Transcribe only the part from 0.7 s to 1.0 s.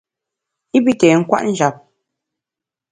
I pi